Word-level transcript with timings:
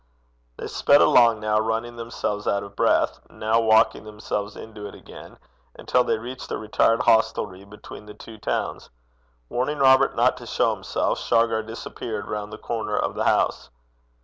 They 0.57 0.65
sped 0.65 0.99
along, 0.99 1.41
now 1.41 1.59
running 1.59 1.95
themselves 1.95 2.47
out 2.47 2.63
of 2.63 2.75
breath, 2.75 3.19
now 3.29 3.59
walking 3.61 4.03
themselves 4.03 4.55
into 4.55 4.87
it 4.87 4.95
again, 4.95 5.37
until 5.75 6.03
they 6.03 6.17
reached 6.17 6.51
a 6.51 6.57
retired 6.57 7.03
hostelry 7.03 7.65
between 7.65 8.07
the 8.07 8.15
two 8.15 8.39
towns. 8.39 8.89
Warning 9.47 9.77
Robert 9.77 10.15
not 10.15 10.37
to 10.37 10.47
show 10.47 10.73
himself, 10.73 11.19
Shargar 11.19 11.61
disappeared 11.61 12.25
round 12.27 12.51
the 12.51 12.57
corner 12.57 12.97
of 12.97 13.13
the 13.13 13.25
house. 13.25 13.69